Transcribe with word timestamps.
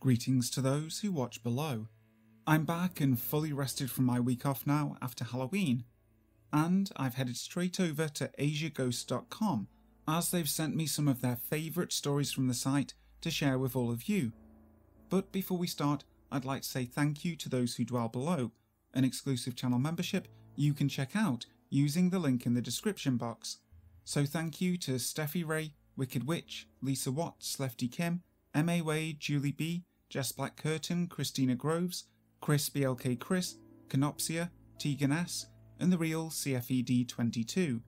Greetings 0.00 0.48
to 0.52 0.62
those 0.62 1.00
who 1.00 1.12
watch 1.12 1.42
below. 1.42 1.88
I'm 2.46 2.64
back 2.64 3.02
and 3.02 3.20
fully 3.20 3.52
rested 3.52 3.90
from 3.90 4.06
my 4.06 4.18
week 4.18 4.46
off 4.46 4.66
now 4.66 4.96
after 5.02 5.24
Halloween, 5.24 5.84
and 6.50 6.90
I've 6.96 7.16
headed 7.16 7.36
straight 7.36 7.78
over 7.78 8.08
to 8.08 8.30
AsiaGhost.com 8.38 9.68
as 10.08 10.30
they've 10.30 10.48
sent 10.48 10.74
me 10.74 10.86
some 10.86 11.06
of 11.06 11.20
their 11.20 11.36
favourite 11.36 11.92
stories 11.92 12.32
from 12.32 12.48
the 12.48 12.54
site 12.54 12.94
to 13.20 13.30
share 13.30 13.58
with 13.58 13.76
all 13.76 13.90
of 13.90 14.08
you. 14.08 14.32
But 15.10 15.32
before 15.32 15.58
we 15.58 15.66
start, 15.66 16.04
I'd 16.32 16.46
like 16.46 16.62
to 16.62 16.68
say 16.68 16.86
thank 16.86 17.22
you 17.22 17.36
to 17.36 17.50
those 17.50 17.74
who 17.74 17.84
dwell 17.84 18.08
below, 18.08 18.52
an 18.94 19.04
exclusive 19.04 19.54
channel 19.54 19.78
membership 19.78 20.28
you 20.56 20.72
can 20.72 20.88
check 20.88 21.14
out 21.14 21.44
using 21.68 22.08
the 22.08 22.18
link 22.18 22.46
in 22.46 22.54
the 22.54 22.62
description 22.62 23.18
box. 23.18 23.58
So 24.06 24.24
thank 24.24 24.62
you 24.62 24.78
to 24.78 24.92
Steffi 24.92 25.46
Ray, 25.46 25.74
Wicked 25.94 26.26
Witch, 26.26 26.66
Lisa 26.80 27.12
Watts, 27.12 27.60
Lefty 27.60 27.86
Kim, 27.86 28.22
M.A. 28.54 28.80
Wade, 28.80 29.20
Julie 29.20 29.52
B, 29.52 29.84
Jess 30.10 30.32
Black 30.32 30.56
Curtain, 30.56 31.06
Christina 31.06 31.54
Groves, 31.54 32.04
Chris 32.40 32.68
BLK 32.68 33.18
Chris, 33.20 33.56
Canopsia, 33.88 34.50
Tegan 34.78 35.12
S, 35.12 35.46
and 35.78 35.92
the 35.92 35.98
real 35.98 36.28
CFED22. 36.30 37.80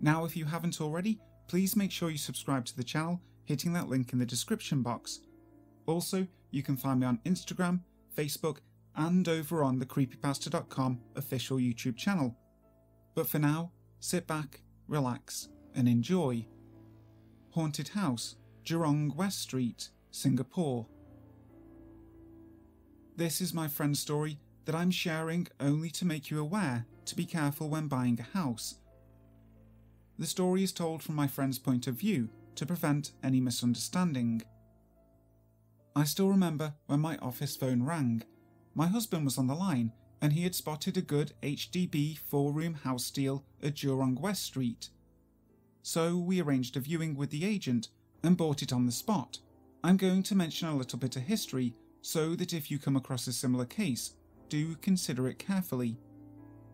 Now, 0.00 0.24
if 0.24 0.36
you 0.36 0.46
haven't 0.46 0.80
already, 0.80 1.20
please 1.46 1.76
make 1.76 1.92
sure 1.92 2.08
you 2.08 2.18
subscribe 2.18 2.64
to 2.66 2.76
the 2.76 2.82
channel, 2.82 3.20
hitting 3.44 3.74
that 3.74 3.88
link 3.88 4.12
in 4.12 4.18
the 4.18 4.26
description 4.26 4.82
box. 4.82 5.20
Also, 5.86 6.26
you 6.50 6.62
can 6.62 6.76
find 6.76 7.00
me 7.00 7.06
on 7.06 7.20
Instagram, 7.26 7.80
Facebook, 8.16 8.58
and 8.96 9.28
over 9.28 9.62
on 9.62 9.78
the 9.78 9.86
creepypasta.com 9.86 11.00
official 11.16 11.58
YouTube 11.58 11.96
channel. 11.96 12.34
But 13.14 13.28
for 13.28 13.38
now, 13.38 13.72
sit 14.00 14.26
back, 14.26 14.62
relax, 14.86 15.48
and 15.74 15.88
enjoy. 15.88 16.46
Haunted 17.50 17.88
House, 17.88 18.36
Jurong 18.64 19.14
West 19.14 19.40
Street, 19.40 19.90
Singapore. 20.10 20.86
This 23.18 23.40
is 23.40 23.52
my 23.52 23.66
friend's 23.66 23.98
story 23.98 24.38
that 24.64 24.76
I'm 24.76 24.92
sharing 24.92 25.48
only 25.58 25.90
to 25.90 26.04
make 26.04 26.30
you 26.30 26.38
aware 26.38 26.86
to 27.06 27.16
be 27.16 27.24
careful 27.24 27.68
when 27.68 27.88
buying 27.88 28.16
a 28.20 28.38
house. 28.38 28.76
The 30.20 30.26
story 30.26 30.62
is 30.62 30.70
told 30.70 31.02
from 31.02 31.16
my 31.16 31.26
friend's 31.26 31.58
point 31.58 31.88
of 31.88 31.96
view 31.96 32.28
to 32.54 32.64
prevent 32.64 33.10
any 33.24 33.40
misunderstanding. 33.40 34.42
I 35.96 36.04
still 36.04 36.28
remember 36.28 36.74
when 36.86 37.00
my 37.00 37.16
office 37.16 37.56
phone 37.56 37.82
rang. 37.82 38.22
My 38.76 38.86
husband 38.86 39.24
was 39.24 39.36
on 39.36 39.48
the 39.48 39.54
line 39.56 39.90
and 40.22 40.32
he 40.32 40.44
had 40.44 40.54
spotted 40.54 40.96
a 40.96 41.02
good 41.02 41.32
HDB 41.42 42.16
four 42.18 42.52
room 42.52 42.74
house 42.74 43.10
deal 43.10 43.44
at 43.60 43.74
Jurong 43.74 44.20
West 44.20 44.44
Street. 44.44 44.90
So 45.82 46.16
we 46.16 46.40
arranged 46.40 46.76
a 46.76 46.80
viewing 46.80 47.16
with 47.16 47.30
the 47.30 47.44
agent 47.44 47.88
and 48.22 48.36
bought 48.36 48.62
it 48.62 48.72
on 48.72 48.86
the 48.86 48.92
spot. 48.92 49.40
I'm 49.82 49.96
going 49.96 50.22
to 50.22 50.36
mention 50.36 50.68
a 50.68 50.76
little 50.76 51.00
bit 51.00 51.16
of 51.16 51.22
history 51.22 51.74
so 52.02 52.34
that 52.34 52.52
if 52.52 52.70
you 52.70 52.78
come 52.78 52.96
across 52.96 53.26
a 53.26 53.32
similar 53.32 53.64
case, 53.64 54.12
do 54.48 54.76
consider 54.76 55.28
it 55.28 55.38
carefully. 55.38 55.96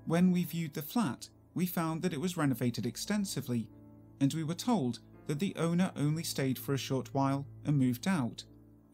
When 0.06 0.30
we 0.30 0.44
viewed 0.44 0.74
the 0.74 0.82
flat, 0.82 1.28
we 1.54 1.66
found 1.66 2.02
that 2.02 2.12
it 2.12 2.20
was 2.20 2.36
renovated 2.36 2.86
extensively, 2.86 3.68
and 4.20 4.32
we 4.32 4.44
were 4.44 4.54
told 4.54 5.00
that 5.26 5.38
the 5.38 5.54
owner 5.56 5.90
only 5.96 6.22
stayed 6.22 6.58
for 6.58 6.74
a 6.74 6.78
short 6.78 7.12
while 7.14 7.46
and 7.64 7.78
moved 7.78 8.06
out. 8.06 8.44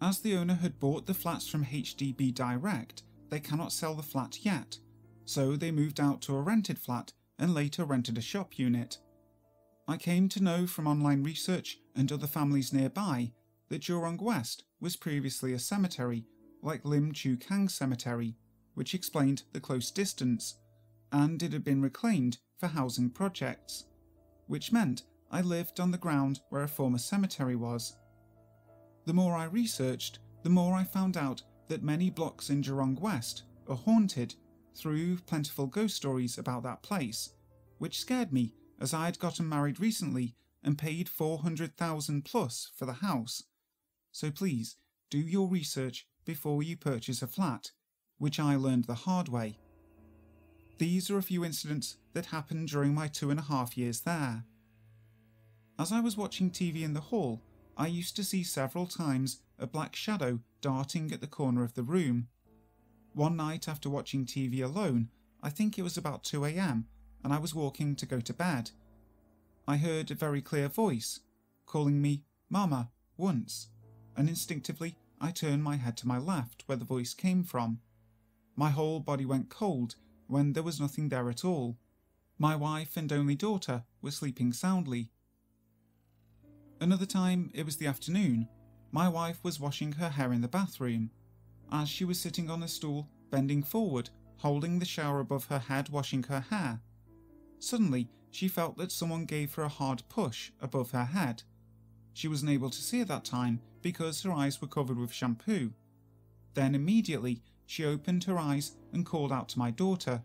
As 0.01 0.21
the 0.21 0.37
owner 0.37 0.55
had 0.55 0.81
bought 0.81 1.07
the 1.07 1.15
flats 1.15 1.49
from 1.49 1.65
HDB 1.65 2.35
Direct, 2.35 3.03
they 3.29 3.41
cannot 3.41 3.73
sell 3.73 3.95
the 3.95 4.03
flat 4.03 4.45
yet, 4.45 4.79
so 5.25 5.57
they 5.57 5.71
moved 5.71 6.01
out 6.01 6.21
to 6.23 6.37
a 6.37 6.41
rented 6.41 6.79
flat 6.79 7.13
and 7.39 7.55
later 7.55 7.85
rented 7.85 8.19
a 8.19 8.23
shop 8.23 8.59
unit. 8.59 8.99
I 9.89 9.97
came 9.97 10.29
to 10.31 10.43
know 10.43 10.67
from 10.67 10.87
online 10.87 11.23
research 11.23 11.79
and 11.97 12.11
other 12.13 12.27
families 12.27 12.73
nearby 12.73 13.33
that 13.69 13.83
Jurong 13.83 14.21
West 14.21 14.65
was 14.81 14.97
previously 14.97 15.53
a 15.53 15.59
cemetery, 15.59 16.25
like 16.63 16.85
Lim 16.85 17.13
Chu 17.13 17.37
Kang 17.37 17.69
Cemetery, 17.69 18.37
which 18.75 18.95
explained 18.95 19.43
the 19.53 19.61
close 19.61 19.91
distance, 19.91 20.57
and 21.13 21.43
it 21.43 21.53
had 21.53 21.65
been 21.65 21.83
reclaimed 21.83 22.39
for 22.59 22.69
housing 22.69 23.11
projects, 23.11 23.85
which 24.47 24.73
meant 24.73 25.03
I 25.31 25.43
lived 25.43 25.81
on 25.81 25.91
the 25.91 25.99
ground 25.99 26.41
where 26.49 26.63
a 26.63 26.69
former 26.69 26.99
cemetery 26.99 27.57
was. 27.57 27.97
The 29.07 29.13
more 29.13 29.35
I 29.35 29.45
researched, 29.45 30.19
the 30.43 30.51
more 30.51 30.75
I 30.75 30.85
found 30.85 31.17
out 31.17 31.43
that 31.69 31.83
many 31.83 32.11
blocks 32.11 32.51
in 32.51 32.63
Jurong 32.63 32.99
West 32.99 33.45
are 33.69 33.77
haunted 33.77 34.35
through 34.75 35.19
plentiful 35.19 35.67
ghost 35.67 35.97
stories 35.97 36.39
about 36.39 36.63
that 36.63 36.83
place, 36.83 37.35
which 37.79 38.01
scared 38.01 38.33
me 38.33 38.55
as 38.81 38.95
I 38.95 39.07
had 39.07 39.19
gotten 39.19 39.49
married 39.49 39.79
recently 39.79 40.35
and 40.63 40.79
paid 40.79 41.09
400,000 41.09 42.25
plus 42.25 42.71
for 42.75 42.87
the 42.87 42.95
house. 42.95 43.45
So 44.13 44.31
please 44.31 44.77
do 45.11 45.19
your 45.19 45.49
research 45.49 46.07
before 46.25 46.63
you 46.63 46.77
purchase 46.77 47.23
a 47.23 47.27
flat, 47.27 47.71
which 48.19 48.39
I 48.39 48.57
learned 48.57 48.85
the 48.85 48.95
hard 48.95 49.29
way. 49.29 49.59
These 50.79 51.11
are 51.11 51.19
a 51.19 51.23
few 51.23 51.45
incidents 51.45 51.97
that 52.15 52.27
happened 52.27 52.69
during 52.69 52.95
my 52.95 53.09
two 53.09 53.31
and 53.31 53.39
a 53.39 53.45
half 53.45 53.77
years 53.77 54.01
there. 54.01 54.45
As 55.79 55.93
I 55.93 56.01
was 56.01 56.17
watching 56.17 56.51
TV 56.51 56.83
in 56.83 56.95
the 56.95 57.01
hall, 57.01 57.43
I 57.77 57.87
used 57.87 58.17
to 58.17 58.25
see 58.25 58.43
several 58.43 58.87
times 58.87 59.41
a 59.59 59.67
black 59.67 59.97
shadow 59.97 60.41
darting 60.61 61.13
at 61.13 61.21
the 61.21 61.27
corner 61.27 61.65
of 61.65 61.75
the 61.75 61.83
room. 61.83 62.29
One 63.15 63.37
night 63.37 63.69
after 63.69 63.89
watching 63.89 64.25
TV 64.27 64.63
alone, 64.63 65.09
I 65.43 65.51
think 65.51 65.79
it 65.79 65.83
was 65.83 65.97
about 65.97 66.25
2am, 66.25 66.85
and 67.25 67.33
I 67.33 67.39
was 67.39 67.55
walking 67.55 67.97
to 67.97 68.07
go 68.07 68.21
to 68.21 68.35
bed. 68.35 68.71
I 69.67 69.77
heard 69.77 70.11
a 70.11 70.15
very 70.15 70.43
clear 70.43 70.69
voice 70.69 71.21
calling 71.67 72.03
me 72.03 72.25
Mama 72.49 72.91
once, 73.17 73.69
and 74.17 74.29
instinctively 74.29 74.97
I 75.21 75.31
turned 75.31 75.63
my 75.63 75.77
head 75.77 75.97
to 75.99 76.09
my 76.09 76.19
left 76.19 76.63
where 76.67 76.79
the 76.79 76.85
voice 76.85 77.15
came 77.15 77.45
from. 77.45 77.81
My 78.57 78.71
whole 78.71 79.01
body 79.01 79.27
went 79.27 79.51
cold 79.51 79.97
when 80.27 80.53
there 80.53 80.63
was 80.63 80.81
nothing 80.81 81.09
there 81.09 81.29
at 81.29 81.45
all. 81.45 81.77
My 82.39 82.57
wife 82.57 82.97
and 82.97 83.13
only 83.13 83.35
daughter 83.35 83.85
were 84.01 84.11
sleeping 84.11 84.53
soundly. 84.53 85.11
Another 86.81 87.05
time, 87.05 87.51
it 87.53 87.67
was 87.67 87.77
the 87.77 87.87
afternoon. 87.87 88.49
My 88.91 89.09
wife 89.09 89.45
was 89.45 89.61
washing 89.61 89.93
her 89.93 90.09
hair 90.09 90.33
in 90.33 90.41
the 90.41 90.49
bathroom. 90.49 91.11
As 91.71 91.89
she 91.89 92.05
was 92.05 92.19
sitting 92.19 92.49
on 92.49 92.63
a 92.63 92.69
stool, 92.69 93.09
bending 93.31 93.63
forward, 93.63 94.09
holding 94.39 94.79
the 94.79 94.87
shower 94.87 95.21
above 95.21 95.47
her 95.47 95.59
head, 95.59 95.91
washing 95.91 96.23
her 96.25 96.41
hair, 96.41 96.81
suddenly 97.59 98.09
she 98.31 98.49
felt 98.49 98.79
that 98.79 98.91
someone 98.91 99.27
gave 99.27 99.55
her 99.55 99.65
a 99.65 99.69
hard 99.69 100.03
push 100.09 100.51
above 100.63 100.93
her 100.93 101.05
head. 101.05 101.43
She 102.15 102.29
wasn't 102.29 102.53
able 102.53 102.71
to 102.71 102.83
see 102.83 103.03
at 103.03 103.09
that 103.09 103.25
time 103.25 103.61
because 103.83 104.23
her 104.23 104.33
eyes 104.33 104.61
were 104.61 104.69
covered 104.69 104.99
with 104.99 105.13
shampoo. 105.13 105.73
Then 106.55 106.75
immediately 106.75 107.43
she 107.67 107.85
opened 107.85 108.25
her 108.25 108.39
eyes 108.39 108.77
and 108.93 109.07
called 109.07 109.33
out 109.33 109.49
to 109.51 109.59
my 109.59 109.71
daughter. 109.71 110.23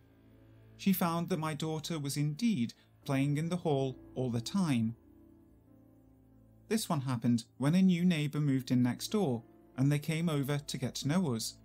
She 0.78 0.94
found 0.94 1.30
that 1.30 1.40
my 1.40 1.54
daughter 1.54 2.00
was 2.00 2.18
indeed 2.18 2.74
playing 3.06 3.38
in 3.38 3.50
the 3.50 3.58
hall 3.58 3.98
all 4.16 4.30
the 4.30 4.42
time. 4.42 4.96
This 6.68 6.90
one 6.90 7.02
happened 7.02 7.46
when 7.58 7.76
a 7.76 7.82
new 7.82 8.04
neighbour 8.04 8.40
moved 8.40 8.72
in 8.72 8.82
next 8.82 9.10
door 9.10 9.44
and 9.78 9.92
they 9.92 10.00
came 10.00 10.30
over 10.30 10.58
to 10.58 10.78
get 10.78 10.96
to 10.96 11.08
know 11.08 11.36
us. 11.36 11.58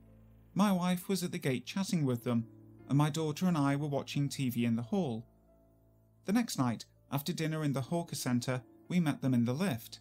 My 0.54 0.72
wife 0.72 1.08
was 1.08 1.22
at 1.22 1.32
the 1.32 1.38
gate 1.38 1.64
chatting 1.64 2.04
with 2.04 2.24
them, 2.24 2.46
and 2.88 2.98
my 2.98 3.08
daughter 3.08 3.46
and 3.46 3.56
I 3.56 3.76
were 3.76 3.86
watching 3.86 4.28
TV 4.28 4.64
in 4.64 4.76
the 4.76 4.82
hall. 4.82 5.24
The 6.24 6.32
next 6.32 6.58
night, 6.58 6.84
after 7.12 7.32
dinner 7.32 7.62
in 7.64 7.72
the 7.72 7.80
Hawker 7.82 8.16
Centre, 8.16 8.62
we 8.88 9.00
met 9.00 9.22
them 9.22 9.32
in 9.32 9.44
the 9.44 9.52
lift. 9.52 10.00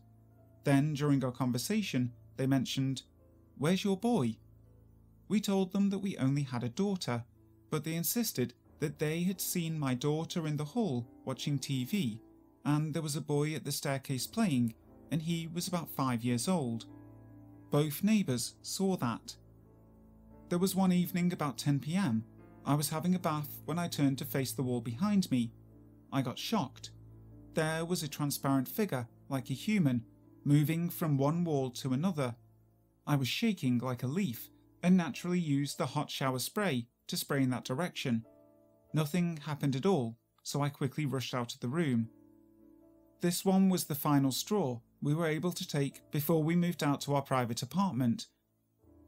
Then, 0.63 0.93
during 0.93 1.23
our 1.23 1.31
conversation, 1.31 2.11
they 2.37 2.47
mentioned, 2.47 3.03
Where's 3.57 3.83
your 3.83 3.97
boy? 3.97 4.37
We 5.27 5.39
told 5.39 5.73
them 5.73 5.89
that 5.89 5.99
we 5.99 6.17
only 6.17 6.43
had 6.43 6.63
a 6.63 6.69
daughter, 6.69 7.23
but 7.69 7.83
they 7.83 7.95
insisted 7.95 8.53
that 8.79 8.99
they 8.99 9.23
had 9.23 9.41
seen 9.41 9.79
my 9.79 9.93
daughter 9.93 10.47
in 10.47 10.57
the 10.57 10.65
hall 10.65 11.07
watching 11.25 11.59
TV, 11.59 12.19
and 12.65 12.93
there 12.93 13.01
was 13.01 13.15
a 13.15 13.21
boy 13.21 13.53
at 13.53 13.65
the 13.65 13.71
staircase 13.71 14.25
playing, 14.25 14.73
and 15.11 15.21
he 15.21 15.47
was 15.53 15.67
about 15.67 15.89
five 15.89 16.23
years 16.23 16.47
old. 16.47 16.85
Both 17.71 18.03
neighbours 18.03 18.55
saw 18.61 18.95
that. 18.97 19.35
There 20.49 20.57
was 20.57 20.75
one 20.75 20.91
evening 20.91 21.31
about 21.31 21.57
10 21.57 21.79
pm. 21.79 22.23
I 22.65 22.73
was 22.73 22.89
having 22.89 23.13
a 23.13 23.19
bath 23.19 23.61
when 23.65 23.77
I 23.77 23.87
turned 23.87 24.17
to 24.19 24.25
face 24.25 24.51
the 24.51 24.63
wall 24.63 24.81
behind 24.81 25.29
me. 25.29 25.51
I 26.11 26.21
got 26.21 26.39
shocked. 26.39 26.91
There 27.53 27.85
was 27.85 28.01
a 28.01 28.07
transparent 28.07 28.67
figure, 28.67 29.07
like 29.27 29.49
a 29.49 29.53
human, 29.53 30.05
moving 30.49 30.89
from 30.89 31.15
one 31.15 31.43
wall 31.43 31.69
to 31.69 31.93
another. 31.93 32.33
I 33.05 33.15
was 33.15 33.27
shaking 33.27 33.77
like 33.77 34.01
a 34.01 34.07
leaf 34.07 34.49
and 34.81 34.97
naturally 34.97 35.37
used 35.37 35.77
the 35.77 35.85
hot 35.85 36.09
shower 36.09 36.39
spray 36.39 36.87
to 37.05 37.15
spray 37.15 37.43
in 37.43 37.51
that 37.51 37.65
direction. 37.65 38.25
Nothing 38.91 39.37
happened 39.45 39.75
at 39.75 39.85
all, 39.85 40.17
so 40.41 40.63
I 40.63 40.69
quickly 40.69 41.05
rushed 41.05 41.35
out 41.35 41.53
of 41.53 41.59
the 41.59 41.67
room. 41.67 42.09
This 43.21 43.45
one 43.45 43.69
was 43.69 43.83
the 43.83 43.93
final 43.93 44.31
straw 44.31 44.79
we 45.03 45.13
were 45.13 45.27
able 45.27 45.51
to 45.51 45.67
take 45.67 46.01
before 46.09 46.41
we 46.41 46.55
moved 46.55 46.83
out 46.83 46.99
to 47.01 47.13
our 47.13 47.21
private 47.21 47.61
apartment. 47.61 48.25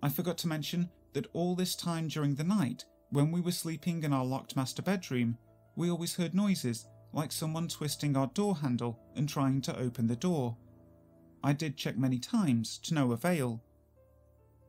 I 0.03 0.09
forgot 0.09 0.37
to 0.39 0.47
mention 0.47 0.91
that 1.13 1.25
all 1.33 1.55
this 1.55 1.75
time 1.75 2.07
during 2.07 2.35
the 2.35 2.44
night, 2.44 2.85
when 3.09 3.31
we 3.31 3.41
were 3.41 3.51
sleeping 3.51 4.03
in 4.03 4.13
our 4.13 4.25
locked 4.25 4.55
master 4.55 4.83
bedroom, 4.83 5.39
we 5.75 5.89
always 5.89 6.15
heard 6.15 6.35
noises 6.35 6.85
like 7.13 7.31
someone 7.31 7.67
twisting 7.67 8.15
our 8.15 8.27
door 8.27 8.57
handle 8.57 8.99
and 9.15 9.27
trying 9.27 9.59
to 9.61 9.79
open 9.79 10.05
the 10.05 10.15
door. 10.15 10.55
I 11.43 11.53
did 11.53 11.77
check 11.77 11.97
many 11.97 12.19
times 12.19 12.77
to 12.79 12.93
no 12.93 13.11
avail. 13.11 13.61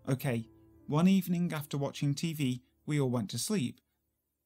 Okay, 0.08 0.48
one 0.86 1.06
evening 1.06 1.52
after 1.52 1.76
watching 1.76 2.14
TV, 2.14 2.62
we 2.86 3.00
all 3.00 3.10
went 3.10 3.30
to 3.30 3.38
sleep. 3.38 3.80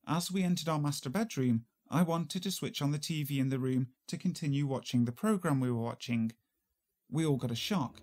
As 0.07 0.31
we 0.31 0.43
entered 0.43 0.69
our 0.69 0.79
master 0.79 1.11
bedroom, 1.11 1.65
I 1.89 2.03
wanted 2.03 2.43
to 2.43 2.51
switch 2.51 2.83
on 2.83 2.91
the 2.91 2.99
TV 2.99 3.39
in 3.39 3.49
the 3.49 3.59
room 3.59 3.89
to 4.09 4.17
continue 4.17 4.67
watching 4.67 5.05
the 5.05 5.13
programme 5.13 5.61
we 5.61 5.71
were 5.71 5.83
watching. 5.83 6.33
We 7.11 7.25
all 7.25 7.37
got 7.37 7.53
a 7.53 7.57
shock. 7.57 8.01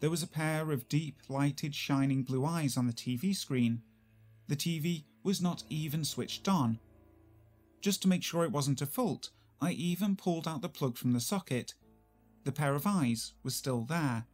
There 0.00 0.10
was 0.10 0.22
a 0.22 0.28
pair 0.28 0.70
of 0.70 0.88
deep, 0.88 1.22
lighted, 1.28 1.74
shining 1.74 2.22
blue 2.22 2.44
eyes 2.44 2.76
on 2.76 2.86
the 2.86 2.92
TV 2.92 3.34
screen. 3.34 3.82
The 4.46 4.56
TV 4.56 5.04
was 5.22 5.40
not 5.40 5.64
even 5.68 6.04
switched 6.04 6.48
on. 6.48 6.78
Just 7.80 8.02
to 8.02 8.08
make 8.08 8.22
sure 8.22 8.44
it 8.44 8.52
wasn't 8.52 8.82
a 8.82 8.86
fault, 8.86 9.30
I 9.60 9.72
even 9.72 10.16
pulled 10.16 10.46
out 10.46 10.62
the 10.62 10.68
plug 10.68 10.96
from 10.96 11.12
the 11.12 11.20
socket. 11.20 11.74
The 12.46 12.52
pair 12.52 12.76
of 12.76 12.86
eyes 12.86 13.32
was 13.42 13.56
still 13.56 13.80
there. 13.80 14.24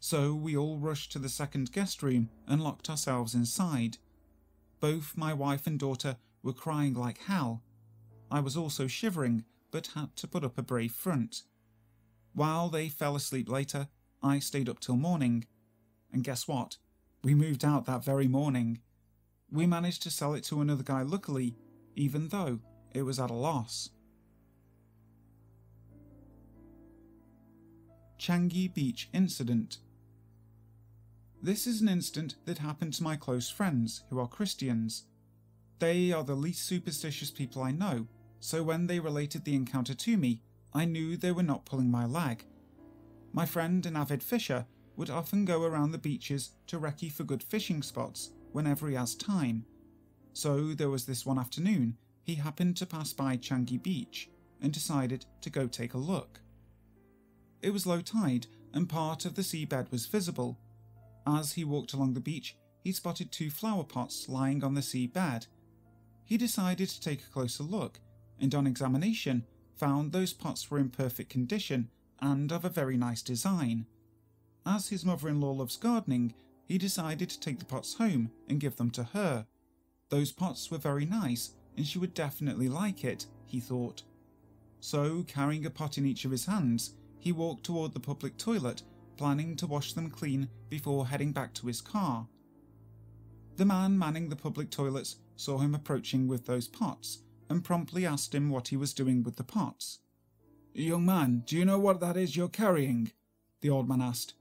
So 0.00 0.34
we 0.34 0.56
all 0.56 0.76
rushed 0.76 1.12
to 1.12 1.20
the 1.20 1.28
second 1.28 1.70
guest 1.70 2.02
room 2.02 2.30
and 2.48 2.60
locked 2.60 2.90
ourselves 2.90 3.32
inside. 3.32 3.98
Both 4.80 5.16
my 5.16 5.32
wife 5.32 5.64
and 5.64 5.78
daughter 5.78 6.16
were 6.42 6.52
crying 6.52 6.94
like 6.94 7.18
hell. 7.18 7.62
I 8.28 8.40
was 8.40 8.56
also 8.56 8.88
shivering, 8.88 9.44
but 9.70 9.92
had 9.94 10.16
to 10.16 10.26
put 10.26 10.42
up 10.42 10.58
a 10.58 10.62
brave 10.62 10.90
front. 10.90 11.44
While 12.32 12.70
they 12.70 12.88
fell 12.88 13.14
asleep 13.14 13.48
later, 13.48 13.86
I 14.20 14.40
stayed 14.40 14.68
up 14.68 14.80
till 14.80 14.96
morning. 14.96 15.46
And 16.12 16.24
guess 16.24 16.48
what? 16.48 16.76
We 17.22 17.36
moved 17.36 17.64
out 17.64 17.86
that 17.86 18.02
very 18.02 18.26
morning. 18.26 18.80
We 19.48 19.64
managed 19.64 20.02
to 20.02 20.10
sell 20.10 20.34
it 20.34 20.42
to 20.46 20.60
another 20.60 20.82
guy 20.82 21.02
luckily, 21.02 21.54
even 21.94 22.30
though 22.30 22.58
it 22.92 23.02
was 23.02 23.20
at 23.20 23.30
a 23.30 23.34
loss. 23.34 23.90
Changi 28.18 28.72
Beach 28.74 29.08
Incident 29.14 29.78
This 31.40 31.68
is 31.68 31.80
an 31.80 31.88
incident 31.88 32.34
that 32.46 32.58
happened 32.58 32.94
to 32.94 33.04
my 33.04 33.14
close 33.14 33.48
friends 33.48 34.02
who 34.10 34.18
are 34.18 34.26
Christians. 34.26 35.04
They 35.78 36.10
are 36.10 36.24
the 36.24 36.34
least 36.34 36.66
superstitious 36.66 37.30
people 37.30 37.62
I 37.62 37.70
know, 37.70 38.08
so 38.40 38.64
when 38.64 38.88
they 38.88 38.98
related 38.98 39.44
the 39.44 39.54
encounter 39.54 39.94
to 39.94 40.16
me, 40.16 40.42
I 40.74 40.84
knew 40.84 41.16
they 41.16 41.30
were 41.30 41.44
not 41.44 41.64
pulling 41.64 41.92
my 41.92 42.06
leg. 42.06 42.44
My 43.32 43.46
friend, 43.46 43.86
an 43.86 43.94
avid 43.94 44.24
fisher, 44.24 44.66
would 44.96 45.10
often 45.10 45.44
go 45.44 45.62
around 45.62 45.92
the 45.92 45.98
beaches 45.98 46.50
to 46.66 46.80
recce 46.80 47.12
for 47.12 47.22
good 47.22 47.44
fishing 47.44 47.84
spots 47.84 48.32
whenever 48.50 48.88
he 48.88 48.96
has 48.96 49.14
time. 49.14 49.64
So 50.32 50.74
there 50.74 50.90
was 50.90 51.06
this 51.06 51.24
one 51.24 51.38
afternoon 51.38 51.96
he 52.24 52.34
happened 52.34 52.76
to 52.78 52.86
pass 52.86 53.12
by 53.12 53.36
Changi 53.36 53.80
Beach 53.80 54.28
and 54.60 54.72
decided 54.72 55.24
to 55.40 55.50
go 55.50 55.68
take 55.68 55.94
a 55.94 55.98
look. 55.98 56.40
It 57.62 57.70
was 57.70 57.86
low 57.86 58.00
tide 58.00 58.46
and 58.72 58.88
part 58.88 59.24
of 59.24 59.34
the 59.34 59.42
seabed 59.42 59.90
was 59.90 60.06
visible. 60.06 60.58
As 61.26 61.52
he 61.52 61.64
walked 61.64 61.92
along 61.92 62.14
the 62.14 62.20
beach, 62.20 62.56
he 62.84 62.92
spotted 62.92 63.32
two 63.32 63.50
flower 63.50 63.84
pots 63.84 64.28
lying 64.28 64.62
on 64.62 64.74
the 64.74 64.80
seabed. 64.80 65.46
He 66.24 66.36
decided 66.36 66.88
to 66.88 67.00
take 67.00 67.22
a 67.22 67.30
closer 67.30 67.62
look 67.62 68.00
and 68.40 68.54
on 68.54 68.66
examination 68.66 69.44
found 69.76 70.12
those 70.12 70.32
pots 70.32 70.70
were 70.70 70.78
in 70.78 70.90
perfect 70.90 71.30
condition 71.30 71.90
and 72.20 72.52
of 72.52 72.64
a 72.64 72.70
very 72.70 72.96
nice 72.96 73.22
design. 73.22 73.86
As 74.66 74.88
his 74.88 75.04
mother 75.04 75.28
in 75.28 75.40
law 75.40 75.52
loves 75.52 75.76
gardening, 75.76 76.34
he 76.66 76.78
decided 76.78 77.30
to 77.30 77.40
take 77.40 77.58
the 77.58 77.64
pots 77.64 77.94
home 77.94 78.30
and 78.48 78.60
give 78.60 78.76
them 78.76 78.90
to 78.90 79.04
her. 79.04 79.46
Those 80.10 80.32
pots 80.32 80.70
were 80.70 80.78
very 80.78 81.06
nice 81.06 81.52
and 81.76 81.86
she 81.86 81.98
would 81.98 82.14
definitely 82.14 82.68
like 82.68 83.04
it, 83.04 83.26
he 83.46 83.60
thought. 83.60 84.02
So, 84.80 85.24
carrying 85.26 85.64
a 85.64 85.70
pot 85.70 85.96
in 85.96 86.06
each 86.06 86.24
of 86.24 86.30
his 86.30 86.46
hands, 86.46 86.94
he 87.18 87.32
walked 87.32 87.64
toward 87.64 87.92
the 87.92 88.00
public 88.00 88.36
toilet, 88.36 88.82
planning 89.16 89.56
to 89.56 89.66
wash 89.66 89.92
them 89.92 90.10
clean 90.10 90.48
before 90.68 91.06
heading 91.06 91.32
back 91.32 91.52
to 91.54 91.66
his 91.66 91.80
car. 91.80 92.26
The 93.56 93.64
man 93.64 93.98
manning 93.98 94.28
the 94.28 94.36
public 94.36 94.70
toilets 94.70 95.16
saw 95.36 95.58
him 95.58 95.74
approaching 95.74 96.28
with 96.28 96.46
those 96.46 96.68
pots 96.68 97.22
and 97.50 97.64
promptly 97.64 98.06
asked 98.06 98.34
him 98.34 98.50
what 98.50 98.68
he 98.68 98.76
was 98.76 98.94
doing 98.94 99.22
with 99.22 99.36
the 99.36 99.44
pots. 99.44 99.98
Young 100.74 101.04
man, 101.04 101.42
do 101.44 101.56
you 101.56 101.64
know 101.64 101.78
what 101.78 102.00
that 102.00 102.16
is 102.16 102.36
you're 102.36 102.48
carrying? 102.48 103.10
The 103.60 103.70
old 103.70 103.88
man 103.88 104.00
asked. 104.00 104.34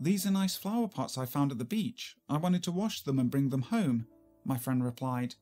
These 0.00 0.26
are 0.26 0.30
nice 0.30 0.54
flower 0.54 0.86
pots 0.86 1.16
I 1.16 1.24
found 1.24 1.50
at 1.50 1.58
the 1.58 1.64
beach. 1.64 2.16
I 2.28 2.36
wanted 2.36 2.62
to 2.64 2.72
wash 2.72 3.02
them 3.02 3.18
and 3.18 3.30
bring 3.30 3.48
them 3.48 3.62
home, 3.62 4.06
my 4.44 4.58
friend 4.58 4.84
replied. 4.84 5.34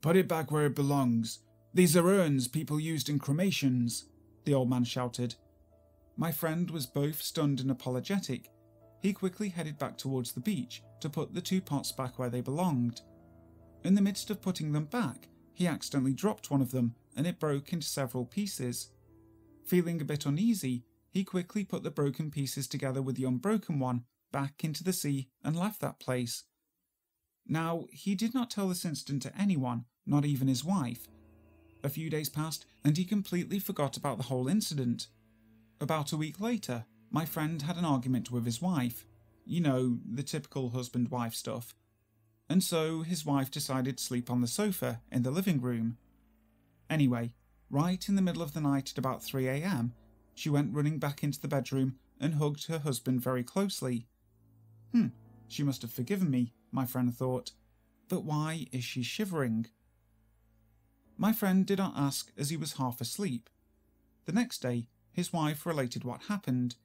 Put 0.00 0.16
it 0.16 0.28
back 0.28 0.50
where 0.50 0.66
it 0.66 0.74
belongs. 0.74 1.40
These 1.74 1.96
are 1.96 2.06
urns 2.06 2.48
people 2.48 2.80
used 2.80 3.08
in 3.08 3.18
cremations, 3.18 4.06
the 4.44 4.54
old 4.54 4.70
man 4.70 4.84
shouted. 4.84 5.34
My 6.20 6.30
friend 6.30 6.70
was 6.70 6.84
both 6.84 7.22
stunned 7.22 7.60
and 7.60 7.70
apologetic. 7.70 8.50
He 9.00 9.14
quickly 9.14 9.48
headed 9.48 9.78
back 9.78 9.96
towards 9.96 10.32
the 10.32 10.40
beach 10.40 10.82
to 11.00 11.08
put 11.08 11.32
the 11.32 11.40
two 11.40 11.62
pots 11.62 11.92
back 11.92 12.18
where 12.18 12.28
they 12.28 12.42
belonged. 12.42 13.00
In 13.84 13.94
the 13.94 14.02
midst 14.02 14.28
of 14.28 14.42
putting 14.42 14.72
them 14.72 14.84
back, 14.84 15.28
he 15.54 15.66
accidentally 15.66 16.12
dropped 16.12 16.50
one 16.50 16.60
of 16.60 16.72
them 16.72 16.94
and 17.16 17.26
it 17.26 17.40
broke 17.40 17.72
into 17.72 17.86
several 17.86 18.26
pieces. 18.26 18.90
Feeling 19.64 19.98
a 20.02 20.04
bit 20.04 20.26
uneasy, 20.26 20.84
he 21.10 21.24
quickly 21.24 21.64
put 21.64 21.84
the 21.84 21.90
broken 21.90 22.30
pieces 22.30 22.68
together 22.68 23.00
with 23.00 23.16
the 23.16 23.24
unbroken 23.24 23.78
one 23.78 24.04
back 24.30 24.62
into 24.62 24.84
the 24.84 24.92
sea 24.92 25.30
and 25.42 25.56
left 25.56 25.80
that 25.80 26.00
place. 26.00 26.44
Now, 27.48 27.86
he 27.92 28.14
did 28.14 28.34
not 28.34 28.50
tell 28.50 28.68
this 28.68 28.84
incident 28.84 29.22
to 29.22 29.40
anyone, 29.40 29.86
not 30.04 30.26
even 30.26 30.48
his 30.48 30.66
wife. 30.66 31.08
A 31.82 31.88
few 31.88 32.10
days 32.10 32.28
passed 32.28 32.66
and 32.84 32.98
he 32.98 33.06
completely 33.06 33.58
forgot 33.58 33.96
about 33.96 34.18
the 34.18 34.24
whole 34.24 34.48
incident. 34.48 35.06
About 35.80 36.12
a 36.12 36.16
week 36.16 36.40
later, 36.40 36.84
my 37.10 37.24
friend 37.24 37.62
had 37.62 37.76
an 37.76 37.84
argument 37.84 38.30
with 38.30 38.44
his 38.44 38.60
wife. 38.60 39.06
You 39.44 39.60
know, 39.60 39.98
the 40.08 40.22
typical 40.22 40.70
husband 40.70 41.10
wife 41.10 41.34
stuff 41.34 41.74
and 42.50 42.64
so 42.64 43.02
his 43.02 43.24
wife 43.24 43.48
decided 43.48 43.96
to 43.96 44.02
sleep 44.02 44.28
on 44.28 44.40
the 44.40 44.48
sofa 44.48 45.00
in 45.12 45.22
the 45.22 45.30
living 45.30 45.60
room. 45.60 45.98
Anyway, 46.90 47.32
right 47.70 48.08
in 48.08 48.16
the 48.16 48.22
middle 48.22 48.42
of 48.42 48.54
the 48.54 48.60
night 48.60 48.90
at 48.90 48.98
about 48.98 49.20
3am, 49.20 49.92
she 50.34 50.50
went 50.50 50.74
running 50.74 50.98
back 50.98 51.22
into 51.22 51.40
the 51.40 51.46
bedroom 51.46 51.94
and 52.20 52.34
hugged 52.34 52.66
her 52.66 52.80
husband 52.80 53.22
very 53.22 53.44
closely. 53.44 54.08
Hmm, 54.90 55.06
she 55.46 55.62
must 55.62 55.82
have 55.82 55.92
forgiven 55.92 56.28
me, 56.28 56.52
my 56.72 56.84
friend 56.84 57.14
thought. 57.14 57.52
But 58.08 58.24
why 58.24 58.66
is 58.72 58.82
she 58.82 59.04
shivering? 59.04 59.66
My 61.16 61.32
friend 61.32 61.64
did 61.64 61.78
not 61.78 61.94
ask 61.96 62.32
as 62.36 62.50
he 62.50 62.56
was 62.56 62.72
half 62.72 63.00
asleep. 63.00 63.48
The 64.24 64.32
next 64.32 64.58
day, 64.58 64.88
his 65.12 65.32
wife 65.32 65.66
related 65.66 66.04
what 66.04 66.22
happened. 66.28 66.76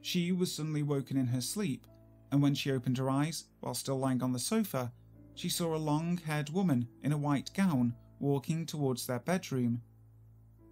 She 0.00 0.32
was 0.32 0.52
suddenly 0.54 0.82
woken 0.82 1.16
in 1.16 1.28
her 1.28 1.40
sleep 1.40 1.86
and 2.32 2.40
when 2.40 2.54
she 2.54 2.72
opened 2.72 2.96
her 2.96 3.10
eyes, 3.10 3.44
while 3.60 3.74
still 3.74 3.98
lying 3.98 4.22
on 4.22 4.32
the 4.32 4.38
sofa, 4.38 4.90
she 5.34 5.50
saw 5.50 5.76
a 5.76 5.76
long 5.76 6.16
haired 6.16 6.48
woman 6.48 6.88
in 7.02 7.12
a 7.12 7.18
white 7.18 7.52
gown 7.52 7.94
walking 8.18 8.64
towards 8.64 9.06
their 9.06 9.18
bedroom. 9.18 9.82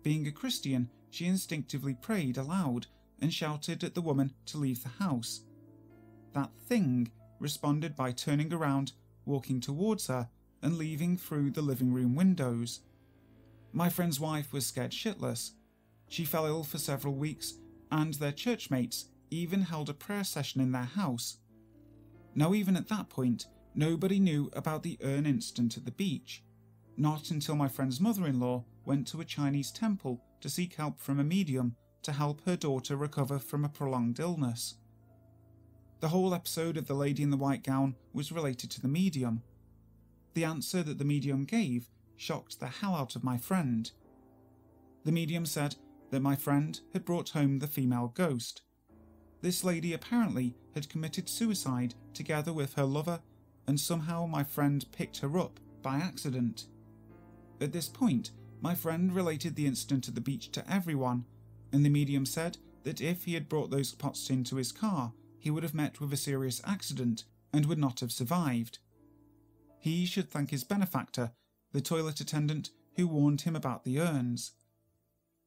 Being 0.03 0.27
a 0.27 0.33
Christian, 0.33 0.89
she 1.11 1.27
instinctively 1.27 1.93
prayed 1.93 2.39
aloud 2.39 2.87
and 3.21 3.33
shouted 3.33 3.85
at 3.85 3.95
the 3.95 4.01
woman 4.01 4.33
to 4.47 4.57
leave 4.57 4.83
the 4.83 5.05
house. 5.05 5.43
That 6.33 6.51
thing 6.67 7.11
responded 7.39 7.95
by 7.95 8.13
turning 8.13 8.55
around, 8.55 8.93
walking 9.27 9.61
towards 9.61 10.07
her, 10.07 10.31
and 10.63 10.79
leaving 10.79 11.19
through 11.19 11.51
the 11.51 11.63
living 11.63 11.93
room 11.93 12.15
windows. 12.15 12.81
My 13.73 13.91
friend's 13.91 14.19
wife 14.19 14.53
was 14.53 14.67
scared 14.67 14.93
shitless. 14.93 15.53
She 16.11 16.27
fell 16.27 16.45
ill 16.45 16.65
for 16.65 16.77
several 16.77 17.15
weeks, 17.15 17.55
and 17.91 18.13
their 18.15 18.33
churchmates 18.33 19.07
even 19.31 19.63
held 19.63 19.89
a 19.89 19.95
prayer 19.95 20.25
session 20.25 20.61
in 20.61 20.73
their 20.73 20.83
house 20.83 21.39
now, 22.35 22.55
even 22.55 22.77
at 22.77 22.89
that 22.89 23.09
point, 23.09 23.47
nobody 23.75 24.21
knew 24.21 24.51
about 24.53 24.83
the 24.83 24.99
urn 25.03 25.27
incident 25.27 25.77
at 25.77 25.85
the 25.85 25.91
beach. 25.91 26.45
Not 26.97 27.31
until 27.31 27.57
my 27.57 27.69
friend's 27.69 28.01
mother 28.01 28.27
in 28.27 28.39
law 28.39 28.65
went 28.85 29.07
to 29.09 29.21
a 29.21 29.25
Chinese 29.25 29.71
temple 29.71 30.23
to 30.41 30.49
seek 30.49 30.75
help 30.75 31.01
from 31.01 31.19
a 31.19 31.25
medium 31.25 31.77
to 32.03 32.13
help 32.13 32.45
her 32.47 32.57
daughter 32.57 32.97
recover 32.97 33.39
from 33.39 33.65
a 33.65 33.69
prolonged 33.69 34.21
illness. 34.21 34.77
The 36.01 36.09
whole 36.09 36.35
episode 36.35 36.77
of 36.77 36.87
The 36.87 36.95
Lady 36.95 37.23
in 37.23 37.31
the 37.31 37.37
White 37.37 37.63
Gown 37.63 37.95
was 38.13 38.33
related 38.33 38.71
to 38.71 38.81
the 38.81 38.89
medium. 38.89 39.43
The 40.35 40.45
answer 40.45 40.83
that 40.83 40.99
the 40.99 41.05
medium 41.05 41.45
gave 41.45 41.91
shocked 42.17 42.59
the 42.59 42.69
hell 42.69 42.95
out 42.95 43.17
of 43.17 43.25
my 43.25 43.37
friend. 43.37 43.91
The 45.05 45.13
medium 45.13 45.45
said 45.45 45.77
that 46.11 46.21
my 46.21 46.37
friend 46.37 46.81
had 46.93 47.05
brought 47.05 47.31
home 47.31 47.59
the 47.59 47.67
female 47.67 48.13
ghost. 48.15 48.63
This 49.43 49.65
lady 49.65 49.93
apparently 49.93 50.55
had 50.75 50.89
committed 50.89 51.29
suicide 51.29 51.95
together 52.13 52.53
with 52.53 52.75
her 52.75 52.85
lover, 52.85 53.21
and 53.67 53.79
somehow 53.79 54.27
my 54.27 54.45
friend 54.45 54.85
picked 54.93 55.19
her 55.19 55.39
up 55.39 55.59
by 55.83 55.97
accident. 55.97 56.67
At 57.61 57.73
this 57.73 57.89
point, 57.89 58.33
my 58.61 58.75
friend 58.75 59.15
related 59.15 59.55
the 59.55 59.67
incident 59.67 60.09
at 60.09 60.15
the 60.15 60.21
beach 60.21 60.51
to 60.53 60.71
everyone, 60.71 61.25
and 61.73 61.85
the 61.85 61.91
medium 61.91 62.27
said 62.27 62.59
that 62.85 63.01
if 63.01 63.25
he 63.25 63.35
had 63.35 63.49
brought 63.49 63.71
those 63.71 63.93
pots 63.93 64.29
into 64.31 64.57
his 64.57 64.73
car, 64.73 65.13
he 65.39 65.51
would 65.51 65.63
have 65.63 65.75
met 65.75 66.01
with 66.01 66.13
a 66.13 66.17
serious 66.17 66.61
accident 66.67 67.25
and 67.53 67.67
would 67.67 67.79
not 67.79 68.01
have 68.01 68.13
survived. 68.13 68.79
He 69.79 70.05
should 70.05 70.31
thank 70.31 70.51
his 70.51 70.65
benefactor, 70.65 71.33
the 71.73 71.81
toilet 71.81 72.21
attendant 72.21 72.71
who 72.97 73.07
warned 73.07 73.43
him 73.43 73.57
about 73.57 73.85
the 73.85 73.99
urns. 73.99 74.53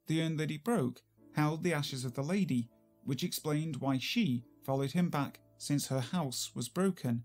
The 0.08 0.22
urn 0.22 0.38
that 0.38 0.50
he 0.50 0.58
broke 0.58 1.02
held 1.36 1.64
the 1.64 1.74
ashes 1.74 2.06
of 2.06 2.14
the 2.14 2.24
lady, 2.24 2.70
which 3.04 3.24
explained 3.24 3.78
why 3.78 3.98
she 3.98 4.46
followed 4.64 4.92
him 4.92 5.10
back 5.10 5.40
since 5.58 5.88
her 5.88 6.00
house 6.00 6.52
was 6.54 6.70
broken. 6.70 7.24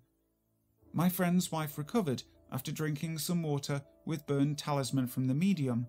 My 0.92 1.08
friend's 1.08 1.52
wife 1.52 1.76
recovered 1.76 2.22
after 2.50 2.72
drinking 2.72 3.18
some 3.18 3.42
water 3.42 3.82
with 4.04 4.26
burned 4.26 4.58
talisman 4.58 5.06
from 5.06 5.26
the 5.26 5.34
medium. 5.34 5.86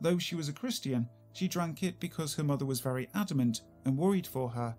Though 0.00 0.18
she 0.18 0.34
was 0.34 0.48
a 0.48 0.52
Christian, 0.52 1.08
she 1.32 1.48
drank 1.48 1.82
it 1.82 2.00
because 2.00 2.34
her 2.34 2.44
mother 2.44 2.64
was 2.64 2.80
very 2.80 3.08
adamant 3.14 3.62
and 3.84 3.96
worried 3.96 4.26
for 4.26 4.48
her. 4.50 4.76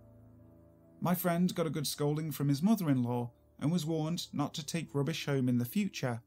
My 1.02 1.14
friend 1.14 1.54
got 1.54 1.68
a 1.68 1.72
good 1.72 1.88
scolding 1.88 2.32
from 2.32 2.48
his 2.48 2.64
mother 2.64 2.90
in 2.90 3.04
law 3.04 3.32
and 3.60 3.72
was 3.72 3.86
warned 3.86 4.28
not 4.34 4.54
to 4.56 4.66
take 4.66 4.96
rubbish 4.96 5.26
home 5.26 5.50
in 5.50 5.58
the 5.58 5.66
future. 5.66 6.22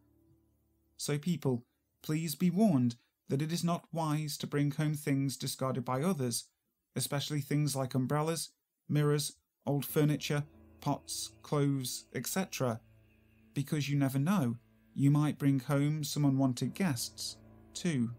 So, 0.96 1.18
people, 1.18 1.64
please 2.02 2.34
be 2.34 2.50
warned 2.50 2.96
that 3.28 3.42
it 3.42 3.52
is 3.52 3.64
not 3.64 3.88
wise 3.92 4.36
to 4.38 4.46
bring 4.46 4.70
home 4.70 4.94
things 4.94 5.36
discarded 5.36 5.84
by 5.84 6.02
others, 6.02 6.44
especially 6.94 7.40
things 7.40 7.74
like 7.74 7.94
umbrellas, 7.94 8.50
mirrors, 8.88 9.32
old 9.66 9.84
furniture, 9.84 10.44
pots, 10.80 11.30
clothes, 11.42 12.04
etc., 12.14 12.80
because 13.54 13.88
you 13.88 13.96
never 13.96 14.18
know, 14.18 14.56
you 14.94 15.10
might 15.10 15.38
bring 15.38 15.60
home 15.60 16.04
some 16.04 16.24
unwanted 16.24 16.74
guests, 16.74 17.36
too. 17.74 18.10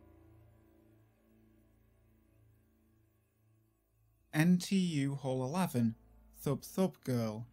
NTU 4.35 5.17
Hall 5.17 5.43
11 5.43 5.95
Thub 6.41 6.61
Thub 6.61 6.95
Girl 7.03 7.47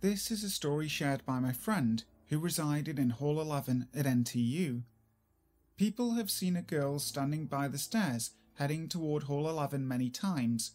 This 0.00 0.30
is 0.30 0.42
a 0.42 0.50
story 0.50 0.88
shared 0.88 1.24
by 1.24 1.38
my 1.38 1.52
friend 1.52 2.02
who 2.28 2.38
resided 2.38 2.98
in 2.98 3.10
Hall 3.10 3.40
11 3.40 3.88
at 3.94 4.06
NTU. 4.06 4.82
People 5.80 6.12
have 6.12 6.30
seen 6.30 6.56
a 6.56 6.60
girl 6.60 6.98
standing 6.98 7.46
by 7.46 7.66
the 7.66 7.78
stairs 7.78 8.32
heading 8.56 8.86
toward 8.86 9.22
Hall 9.22 9.48
11 9.48 9.88
many 9.88 10.10
times, 10.10 10.72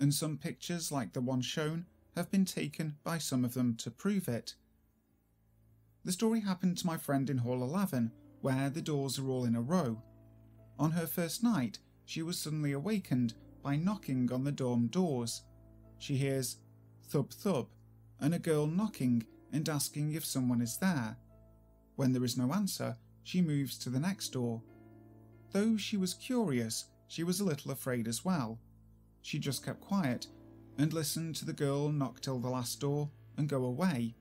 and 0.00 0.14
some 0.14 0.38
pictures, 0.38 0.90
like 0.90 1.12
the 1.12 1.20
one 1.20 1.42
shown, 1.42 1.84
have 2.16 2.30
been 2.30 2.46
taken 2.46 2.96
by 3.04 3.18
some 3.18 3.44
of 3.44 3.52
them 3.52 3.76
to 3.76 3.90
prove 3.90 4.26
it. 4.26 4.54
The 6.02 6.12
story 6.12 6.40
happened 6.40 6.78
to 6.78 6.86
my 6.86 6.96
friend 6.96 7.28
in 7.28 7.36
Hall 7.36 7.62
11, 7.62 8.10
where 8.40 8.70
the 8.70 8.80
doors 8.80 9.18
are 9.18 9.28
all 9.28 9.44
in 9.44 9.54
a 9.54 9.60
row. 9.60 10.02
On 10.78 10.92
her 10.92 11.06
first 11.06 11.42
night, 11.42 11.78
she 12.06 12.22
was 12.22 12.38
suddenly 12.38 12.72
awakened 12.72 13.34
by 13.62 13.76
knocking 13.76 14.32
on 14.32 14.44
the 14.44 14.50
dorm 14.50 14.86
doors. 14.86 15.42
She 15.98 16.16
hears 16.16 16.56
thub 17.10 17.34
thub 17.34 17.68
and 18.18 18.32
a 18.32 18.38
girl 18.38 18.66
knocking 18.66 19.26
and 19.52 19.68
asking 19.68 20.14
if 20.14 20.24
someone 20.24 20.62
is 20.62 20.78
there. 20.78 21.18
When 21.96 22.14
there 22.14 22.24
is 22.24 22.38
no 22.38 22.54
answer, 22.54 22.96
she 23.28 23.42
moves 23.42 23.76
to 23.76 23.90
the 23.90 24.00
next 24.00 24.30
door. 24.30 24.62
Though 25.52 25.76
she 25.76 25.98
was 25.98 26.14
curious, 26.14 26.86
she 27.08 27.24
was 27.24 27.40
a 27.40 27.44
little 27.44 27.70
afraid 27.70 28.08
as 28.08 28.24
well. 28.24 28.58
She 29.20 29.38
just 29.38 29.62
kept 29.62 29.82
quiet 29.82 30.28
and 30.78 30.94
listened 30.94 31.36
to 31.36 31.44
the 31.44 31.52
girl 31.52 31.92
knock 31.92 32.22
till 32.22 32.38
the 32.38 32.48
last 32.48 32.80
door 32.80 33.10
and 33.36 33.46
go 33.46 33.64
away. 33.64 34.14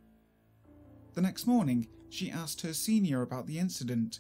The 1.14 1.22
next 1.22 1.48
morning, 1.48 1.88
she 2.10 2.30
asked 2.30 2.60
her 2.64 2.74
senior 2.74 3.22
about 3.22 3.48
the 3.48 3.60
incident. 3.60 4.20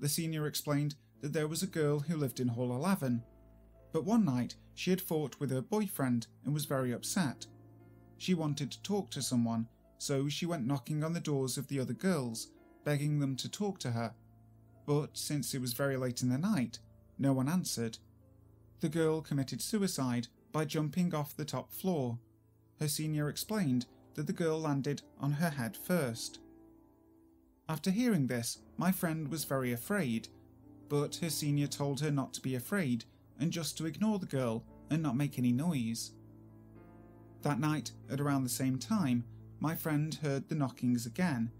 The 0.00 0.08
senior 0.08 0.46
explained 0.46 0.94
that 1.20 1.34
there 1.34 1.46
was 1.46 1.62
a 1.62 1.66
girl 1.66 1.98
who 1.98 2.16
lived 2.16 2.40
in 2.40 2.48
Hall 2.48 2.74
11, 2.74 3.22
but 3.92 4.06
one 4.06 4.24
night 4.24 4.56
she 4.72 4.88
had 4.88 5.02
fought 5.02 5.38
with 5.38 5.50
her 5.50 5.60
boyfriend 5.60 6.26
and 6.46 6.54
was 6.54 6.64
very 6.64 6.92
upset. 6.92 7.46
She 8.16 8.32
wanted 8.32 8.70
to 8.70 8.82
talk 8.82 9.10
to 9.10 9.20
someone, 9.20 9.68
so 9.98 10.26
she 10.26 10.46
went 10.46 10.66
knocking 10.66 11.04
on 11.04 11.12
the 11.12 11.20
doors 11.20 11.58
of 11.58 11.68
the 11.68 11.78
other 11.78 11.92
girls 11.92 12.48
begging 12.86 13.18
them 13.18 13.34
to 13.34 13.50
talk 13.50 13.80
to 13.80 13.90
her, 13.90 14.14
but 14.86 15.18
since 15.18 15.52
it 15.52 15.60
was 15.60 15.72
very 15.72 15.96
late 15.96 16.22
in 16.22 16.28
the 16.28 16.38
night, 16.38 16.78
no 17.18 17.32
one 17.32 17.48
answered. 17.48 17.98
The 18.78 18.88
girl 18.88 19.20
committed 19.20 19.60
suicide 19.60 20.28
by 20.52 20.66
jumping 20.66 21.12
off 21.12 21.36
the 21.36 21.44
top 21.44 21.72
floor. 21.72 22.16
Her 22.78 22.86
senior 22.86 23.28
explained 23.28 23.86
that 24.14 24.28
the 24.28 24.32
girl 24.32 24.60
landed 24.60 25.02
on 25.18 25.32
her 25.32 25.50
head 25.50 25.76
first. 25.76 26.38
After 27.68 27.90
hearing 27.90 28.28
this, 28.28 28.58
my 28.76 28.92
friend 28.92 29.26
was 29.26 29.42
very 29.42 29.72
afraid, 29.72 30.28
but 30.88 31.16
her 31.16 31.30
senior 31.30 31.66
told 31.66 32.00
her 32.00 32.12
not 32.12 32.32
to 32.34 32.40
be 32.40 32.54
afraid 32.54 33.04
and 33.40 33.50
just 33.50 33.76
to 33.78 33.86
ignore 33.86 34.20
the 34.20 34.26
girl 34.26 34.62
and 34.90 35.02
not 35.02 35.16
make 35.16 35.40
any 35.40 35.50
noise. 35.50 36.12
That 37.42 37.58
night, 37.58 37.90
at 38.08 38.20
around 38.20 38.44
the 38.44 38.48
same 38.48 38.78
time, 38.78 39.24
my 39.58 39.74
friend 39.74 40.14
heard 40.14 40.48
the 40.48 40.54
knockings 40.54 41.04
again. 41.04 41.50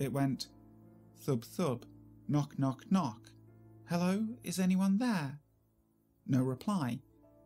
It 0.00 0.12
went 0.12 0.48
Thub 1.22 1.44
thub. 1.44 1.86
Knock 2.28 2.58
knock 2.58 2.84
knock. 2.90 3.30
Hello, 3.88 4.26
is 4.42 4.58
anyone 4.58 4.98
there? 4.98 5.40
No 6.26 6.42
reply. 6.42 7.00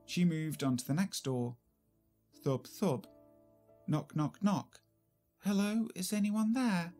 She 0.07 0.25
moved 0.25 0.63
on 0.63 0.77
to 0.77 0.87
the 0.87 0.95
next 0.95 1.25
door. 1.25 1.57
Thub 2.45 2.67
thub. 2.67 3.07
Knock 3.87 4.15
knock 4.15 4.39
knock. 4.43 4.81
Hello, 5.45 5.89
is 5.95 6.13
anyone 6.13 6.53
there? 6.53 6.93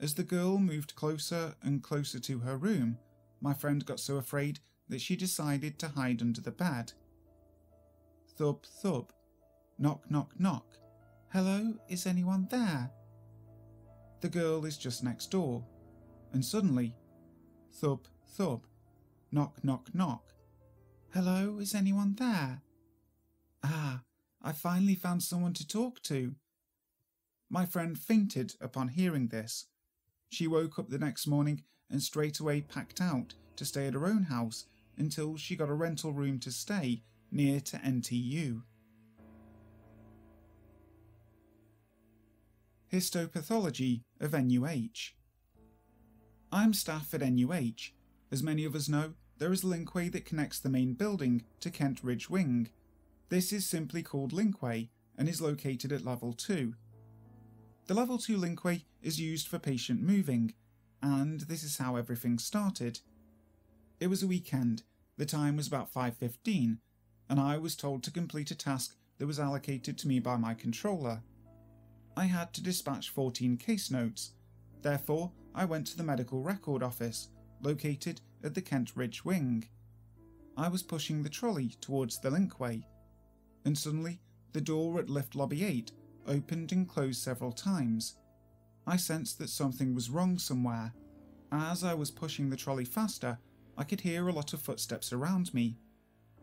As 0.00 0.14
the 0.14 0.22
girl 0.22 0.58
moved 0.58 0.94
closer 0.94 1.54
and 1.62 1.82
closer 1.82 2.18
to 2.20 2.40
her 2.40 2.56
room, 2.56 2.98
my 3.40 3.54
friend 3.54 3.84
got 3.84 4.00
so 4.00 4.16
afraid 4.16 4.60
that 4.88 5.00
she 5.00 5.16
decided 5.16 5.78
to 5.78 5.88
hide 5.88 6.22
under 6.22 6.40
the 6.40 6.50
bed. 6.50 6.92
Thub 8.36 8.64
thub. 8.64 9.12
Knock 9.78 10.10
knock 10.10 10.32
knock. 10.38 10.76
Hello, 11.32 11.74
is 11.88 12.06
anyone 12.06 12.48
there? 12.50 12.90
The 14.20 14.28
girl 14.28 14.64
is 14.64 14.76
just 14.76 15.04
next 15.04 15.30
door 15.30 15.64
and 16.32 16.44
suddenly, 16.44 16.94
thub, 17.72 18.06
thub, 18.26 18.66
knock, 19.32 19.62
knock, 19.64 19.94
knock. 19.94 20.32
Hello, 21.12 21.58
is 21.58 21.74
anyone 21.74 22.14
there? 22.14 22.62
Ah, 23.64 24.02
I 24.42 24.52
finally 24.52 24.94
found 24.94 25.22
someone 25.22 25.52
to 25.54 25.66
talk 25.66 26.02
to. 26.04 26.34
My 27.48 27.66
friend 27.66 27.98
fainted 27.98 28.54
upon 28.60 28.88
hearing 28.88 29.28
this. 29.28 29.66
She 30.30 30.46
woke 30.46 30.78
up 30.78 30.88
the 30.88 30.98
next 30.98 31.26
morning 31.26 31.64
and 31.90 32.02
straightway 32.02 32.60
packed 32.60 33.00
out 33.00 33.34
to 33.56 33.64
stay 33.64 33.88
at 33.88 33.94
her 33.94 34.06
own 34.06 34.24
house 34.24 34.66
until 34.96 35.36
she 35.36 35.56
got 35.56 35.68
a 35.68 35.74
rental 35.74 36.12
room 36.12 36.38
to 36.40 36.52
stay 36.52 37.02
near 37.32 37.60
to 37.60 37.76
NTU. 37.78 38.62
Histopathology 42.92 44.02
of 44.20 44.32
NUH 44.32 45.12
I'm 46.52 46.74
staff 46.74 47.14
at 47.14 47.20
NUH. 47.20 47.92
As 48.32 48.42
many 48.42 48.64
of 48.64 48.74
us 48.74 48.88
know, 48.88 49.14
there 49.38 49.52
is 49.52 49.62
a 49.62 49.66
linkway 49.66 50.10
that 50.10 50.24
connects 50.24 50.58
the 50.58 50.68
main 50.68 50.94
building 50.94 51.44
to 51.60 51.70
Kent 51.70 52.00
Ridge 52.02 52.28
Wing. 52.28 52.70
This 53.28 53.52
is 53.52 53.64
simply 53.64 54.02
called 54.02 54.32
Linkway 54.32 54.88
and 55.16 55.28
is 55.28 55.40
located 55.40 55.92
at 55.92 56.04
level 56.04 56.32
2. 56.32 56.74
The 57.86 57.94
level 57.94 58.18
2 58.18 58.36
linkway 58.36 58.82
is 59.00 59.20
used 59.20 59.46
for 59.46 59.60
patient 59.60 60.02
moving, 60.02 60.54
and 61.00 61.42
this 61.42 61.62
is 61.62 61.78
how 61.78 61.94
everything 61.94 62.38
started. 62.40 62.98
It 64.00 64.08
was 64.08 64.24
a 64.24 64.26
weekend, 64.26 64.82
the 65.18 65.26
time 65.26 65.56
was 65.56 65.68
about 65.68 65.94
5.15, 65.94 66.78
and 67.28 67.40
I 67.40 67.58
was 67.58 67.76
told 67.76 68.02
to 68.02 68.10
complete 68.10 68.50
a 68.50 68.56
task 68.56 68.96
that 69.18 69.26
was 69.26 69.38
allocated 69.38 69.96
to 69.98 70.08
me 70.08 70.18
by 70.18 70.36
my 70.36 70.54
controller. 70.54 71.22
I 72.16 72.24
had 72.24 72.52
to 72.54 72.62
dispatch 72.62 73.10
14 73.10 73.56
case 73.56 73.88
notes, 73.90 74.32
therefore 74.82 75.30
I 75.54 75.64
went 75.64 75.86
to 75.88 75.96
the 75.96 76.04
medical 76.04 76.42
record 76.42 76.82
office, 76.82 77.28
located 77.62 78.20
at 78.42 78.54
the 78.54 78.62
Kent 78.62 78.92
Ridge 78.94 79.24
Wing. 79.24 79.64
I 80.56 80.68
was 80.68 80.82
pushing 80.82 81.22
the 81.22 81.28
trolley 81.28 81.74
towards 81.80 82.18
the 82.18 82.30
linkway, 82.30 82.84
and 83.64 83.76
suddenly 83.76 84.20
the 84.52 84.60
door 84.60 84.98
at 84.98 85.10
lift 85.10 85.34
lobby 85.34 85.64
8 85.64 85.92
opened 86.26 86.72
and 86.72 86.88
closed 86.88 87.22
several 87.22 87.52
times. 87.52 88.16
I 88.86 88.96
sensed 88.96 89.38
that 89.38 89.50
something 89.50 89.94
was 89.94 90.10
wrong 90.10 90.38
somewhere. 90.38 90.92
As 91.52 91.82
I 91.84 91.94
was 91.94 92.10
pushing 92.10 92.48
the 92.48 92.56
trolley 92.56 92.84
faster, 92.84 93.38
I 93.76 93.84
could 93.84 94.00
hear 94.00 94.28
a 94.28 94.32
lot 94.32 94.52
of 94.52 94.60
footsteps 94.60 95.12
around 95.12 95.52
me. 95.52 95.76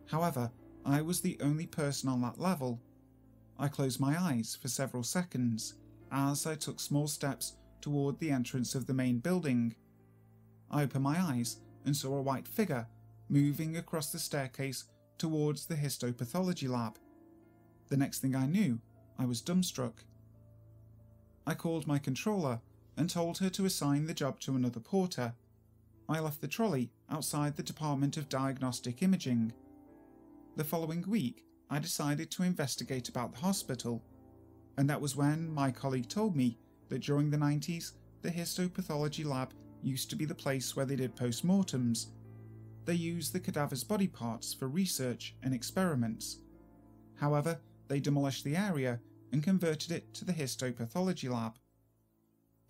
However, 0.08 0.52
I 0.86 1.02
was 1.02 1.22
the 1.22 1.38
only 1.42 1.68
person 1.68 2.10
on 2.10 2.22
that 2.22 2.40
level. 2.40 2.82
I 3.58 3.68
closed 3.68 4.00
my 4.00 4.22
eyes 4.22 4.58
for 4.62 4.68
several 4.68 5.04
seconds 5.04 5.76
as 6.12 6.46
I 6.46 6.56
took 6.56 6.80
small 6.80 7.08
steps 7.08 7.58
toward 7.81 8.19
the 8.19 8.31
entrance 8.31 8.75
of 8.75 8.88
the 8.88 8.93
main 8.93 9.19
building. 9.19 9.75
I 10.69 10.84
opened 10.84 11.03
my 11.03 11.19
eyes 11.19 11.57
and 11.86 11.96
saw 11.96 12.15
a 12.15 12.22
white 12.22 12.48
figure 12.48 12.88
moving 13.29 13.77
across 13.77 14.12
the 14.12 14.19
staircase 14.19 14.86
towards 15.17 15.65
the 15.65 15.75
histopathology 15.75 16.69
lab. 16.69 16.98
The 17.89 17.98
next 17.98 18.19
thing 18.19 18.36
I 18.36 18.46
knew, 18.46 18.79
I 19.17 19.25
was 19.25 19.41
dumbstruck. 19.41 19.93
I 21.46 21.53
called 21.53 21.88
my 21.88 21.98
controller 21.98 22.60
and 22.98 23.10
told 23.10 23.38
her 23.38 23.50
to 23.51 23.65
assign 23.65 24.05
the 24.05 24.13
job 24.13 24.39
to 24.41 24.55
another 24.55 24.79
porter. 24.79 25.34
I 26.10 26.19
left 26.19 26.41
the 26.41 26.48
trolley 26.48 26.91
outside 27.10 27.55
the 27.55 27.63
Department 27.63 28.17
of 28.17 28.29
Diagnostic 28.29 29.01
Imaging. 29.01 29.53
The 30.55 30.63
following 30.63 31.03
week, 31.07 31.43
I 31.69 31.79
decided 31.79 32.31
to 32.31 32.43
investigate 32.43 33.10
about 33.10 33.34
the 33.34 33.39
hospital, 33.39 34.03
and 34.77 34.89
that 34.89 35.01
was 35.01 35.15
when 35.15 35.53
my 35.53 35.72
colleague 35.72 36.10
told 36.10 36.36
me 36.36 36.57
that 36.89 37.01
during 37.01 37.29
the 37.29 37.38
90s, 37.38 37.94
the 38.22 38.29
histopathology 38.29 39.25
lab 39.25 39.53
used 39.82 40.10
to 40.10 40.15
be 40.15 40.25
the 40.25 40.36
place 40.36 40.75
where 40.75 40.86
they 40.86 40.96
did 40.96 41.15
post-mortems. 41.15 42.08
They 42.86 42.96
used 42.96 43.34
the 43.34 43.39
cadaver's 43.39 43.84
body 43.84 44.08
parts 44.08 44.53
for 44.53 44.67
research 44.67 45.36
and 45.44 45.53
experiments. 45.53 46.39
However, 47.15 47.60
they 47.88 48.00
demolished 48.00 48.44
the 48.44 48.56
area 48.56 49.00
and 49.32 49.44
converted 49.44 49.91
it 49.91 50.13
to 50.15 50.25
the 50.25 50.34
histopathology 50.34 51.29
lab. 51.29 51.53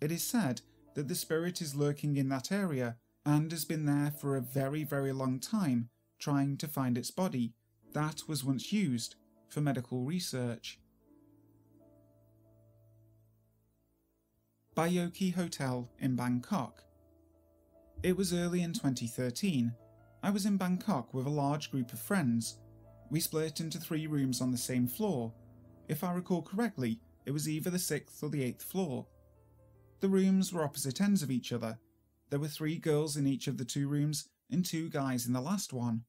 It 0.00 0.12
is 0.12 0.22
said 0.22 0.60
that 0.94 1.08
the 1.08 1.14
spirit 1.14 1.60
is 1.60 1.74
lurking 1.74 2.16
in 2.16 2.28
that 2.28 2.52
area 2.52 2.96
and 3.24 3.50
has 3.52 3.64
been 3.64 3.86
there 3.86 4.10
for 4.10 4.36
a 4.36 4.40
very, 4.40 4.84
very 4.84 5.12
long 5.12 5.38
time 5.38 5.88
trying 6.18 6.56
to 6.56 6.66
find 6.66 6.98
its 6.98 7.10
body 7.10 7.52
that 7.92 8.22
was 8.28 8.44
once 8.44 8.72
used 8.72 9.16
for 9.48 9.60
medical 9.60 10.02
research. 10.02 10.78
Baiyoke 14.78 15.34
Hotel 15.34 15.90
in 15.98 16.14
Bangkok. 16.14 16.84
It 18.04 18.16
was 18.16 18.32
early 18.32 18.62
in 18.62 18.72
2013. 18.72 19.74
I 20.22 20.30
was 20.30 20.46
in 20.46 20.56
Bangkok 20.56 21.12
with 21.12 21.26
a 21.26 21.30
large 21.30 21.72
group 21.72 21.92
of 21.92 21.98
friends. 21.98 22.60
We 23.10 23.18
split 23.18 23.58
into 23.58 23.80
three 23.80 24.06
rooms 24.06 24.40
on 24.40 24.52
the 24.52 24.56
same 24.56 24.86
floor. 24.86 25.32
If 25.88 26.04
I 26.04 26.12
recall 26.12 26.42
correctly, 26.42 27.00
it 27.26 27.32
was 27.32 27.48
either 27.48 27.70
the 27.70 27.78
sixth 27.80 28.22
or 28.22 28.28
the 28.28 28.44
eighth 28.44 28.62
floor. 28.62 29.04
The 29.98 30.08
rooms 30.08 30.52
were 30.52 30.62
opposite 30.62 31.00
ends 31.00 31.24
of 31.24 31.30
each 31.32 31.52
other. 31.52 31.76
There 32.30 32.38
were 32.38 32.46
three 32.46 32.78
girls 32.78 33.16
in 33.16 33.26
each 33.26 33.48
of 33.48 33.58
the 33.58 33.64
two 33.64 33.88
rooms 33.88 34.28
and 34.48 34.64
two 34.64 34.90
guys 34.90 35.26
in 35.26 35.32
the 35.32 35.40
last 35.40 35.72
one. 35.72 36.04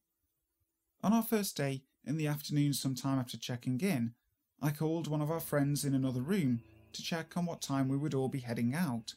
On 1.01 1.11
our 1.11 1.23
first 1.23 1.57
day, 1.57 1.81
in 2.05 2.17
the 2.17 2.27
afternoon, 2.27 2.73
sometime 2.73 3.17
after 3.17 3.35
checking 3.35 3.81
in, 3.81 4.13
I 4.61 4.69
called 4.69 5.07
one 5.07 5.21
of 5.21 5.31
our 5.31 5.39
friends 5.39 5.85
in 5.85 5.95
another 5.95 6.21
room 6.21 6.61
to 6.93 7.03
check 7.03 7.35
on 7.37 7.45
what 7.45 7.61
time 7.61 7.87
we 7.87 7.97
would 7.97 8.13
all 8.13 8.29
be 8.29 8.39
heading 8.39 8.73
out. 8.73 9.15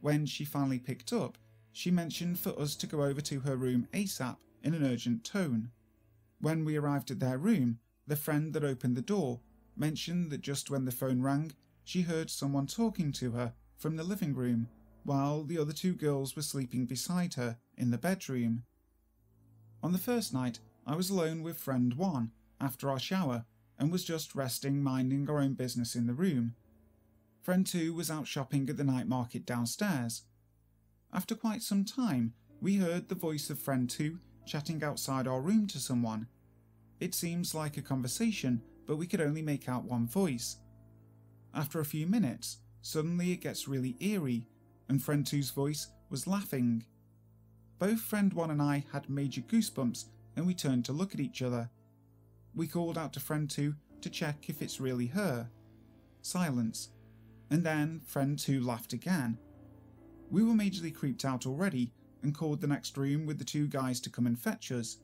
When 0.00 0.26
she 0.26 0.44
finally 0.44 0.78
picked 0.78 1.12
up, 1.12 1.38
she 1.72 1.90
mentioned 1.90 2.38
for 2.38 2.58
us 2.58 2.74
to 2.76 2.86
go 2.86 3.02
over 3.02 3.20
to 3.20 3.40
her 3.40 3.56
room 3.56 3.88
ASAP 3.92 4.36
in 4.62 4.74
an 4.74 4.84
urgent 4.84 5.24
tone. 5.24 5.70
When 6.40 6.64
we 6.64 6.76
arrived 6.76 7.10
at 7.10 7.20
their 7.20 7.38
room, 7.38 7.78
the 8.06 8.16
friend 8.16 8.52
that 8.54 8.64
opened 8.64 8.96
the 8.96 9.02
door 9.02 9.40
mentioned 9.76 10.30
that 10.30 10.40
just 10.40 10.70
when 10.70 10.84
the 10.84 10.92
phone 10.92 11.22
rang, 11.22 11.52
she 11.84 12.02
heard 12.02 12.30
someone 12.30 12.66
talking 12.66 13.12
to 13.12 13.32
her 13.32 13.52
from 13.76 13.96
the 13.96 14.04
living 14.04 14.34
room, 14.34 14.68
while 15.04 15.44
the 15.44 15.58
other 15.58 15.72
two 15.72 15.94
girls 15.94 16.34
were 16.34 16.42
sleeping 16.42 16.86
beside 16.86 17.34
her 17.34 17.58
in 17.76 17.90
the 17.90 17.98
bedroom. 17.98 18.64
On 19.82 19.92
the 19.92 19.98
first 19.98 20.32
night, 20.32 20.58
I 20.86 20.96
was 20.96 21.10
alone 21.10 21.42
with 21.42 21.58
friend 21.58 21.94
one 21.94 22.32
after 22.60 22.90
our 22.90 22.98
shower 22.98 23.44
and 23.78 23.92
was 23.92 24.04
just 24.04 24.34
resting, 24.34 24.82
minding 24.82 25.28
our 25.28 25.38
own 25.38 25.54
business 25.54 25.94
in 25.94 26.06
the 26.06 26.14
room. 26.14 26.54
Friend 27.46 27.64
two 27.64 27.94
was 27.94 28.10
out 28.10 28.26
shopping 28.26 28.68
at 28.68 28.76
the 28.76 28.82
night 28.82 29.06
market 29.06 29.46
downstairs. 29.46 30.24
After 31.12 31.36
quite 31.36 31.62
some 31.62 31.84
time, 31.84 32.34
we 32.60 32.74
heard 32.74 33.08
the 33.08 33.14
voice 33.14 33.50
of 33.50 33.60
friend 33.60 33.88
two 33.88 34.18
chatting 34.44 34.82
outside 34.82 35.28
our 35.28 35.40
room 35.40 35.68
to 35.68 35.78
someone. 35.78 36.26
It 36.98 37.14
seems 37.14 37.54
like 37.54 37.76
a 37.76 37.82
conversation, 37.82 38.62
but 38.84 38.96
we 38.96 39.06
could 39.06 39.20
only 39.20 39.42
make 39.42 39.68
out 39.68 39.84
one 39.84 40.08
voice. 40.08 40.56
After 41.54 41.78
a 41.78 41.84
few 41.84 42.08
minutes, 42.08 42.58
Suddenly 42.82 43.30
it 43.30 43.42
gets 43.42 43.68
really 43.68 43.94
eerie, 44.00 44.48
and 44.88 45.00
friend 45.00 45.24
two's 45.24 45.50
voice 45.50 45.86
was 46.10 46.26
laughing. 46.26 46.84
Both 47.78 48.00
friend 48.00 48.32
one 48.32 48.50
and 48.50 48.60
I 48.60 48.84
had 48.92 49.08
major 49.08 49.42
goosebumps, 49.42 50.06
and 50.34 50.48
we 50.48 50.54
turned 50.54 50.84
to 50.86 50.92
look 50.92 51.14
at 51.14 51.20
each 51.20 51.42
other. 51.42 51.70
We 52.56 52.66
called 52.66 52.98
out 52.98 53.12
to 53.12 53.20
friend 53.20 53.48
two 53.48 53.76
to 54.00 54.10
check 54.10 54.48
if 54.48 54.62
it's 54.62 54.80
really 54.80 55.06
her. 55.06 55.48
Silence. 56.22 56.88
And 57.50 57.62
then 57.62 58.00
friend 58.06 58.38
two 58.38 58.60
laughed 58.60 58.92
again. 58.92 59.38
We 60.30 60.42
were 60.42 60.54
majorly 60.54 60.94
creeped 60.94 61.24
out 61.24 61.46
already 61.46 61.92
and 62.22 62.34
called 62.34 62.60
the 62.60 62.66
next 62.66 62.96
room 62.96 63.26
with 63.26 63.38
the 63.38 63.44
two 63.44 63.68
guys 63.68 64.00
to 64.00 64.10
come 64.10 64.26
and 64.26 64.38
fetch 64.38 64.72
us. 64.72 64.98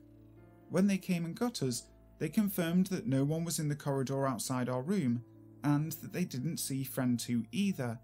When 0.69 0.87
they 0.87 0.97
came 0.97 1.23
and 1.25 1.35
got 1.35 1.63
us, 1.63 1.83
they 2.19 2.29
confirmed 2.29 2.87
that 2.87 3.07
no 3.07 3.23
one 3.23 3.43
was 3.45 3.59
in 3.59 3.69
the 3.69 3.75
corridor 3.75 4.27
outside 4.27 4.69
our 4.69 4.81
room 4.81 5.23
and 5.63 5.93
that 5.93 6.11
they 6.11 6.25
didn't 6.25 6.57
see 6.57 6.83
Friend 6.83 7.19
2 7.19 7.45
either. 7.51 7.99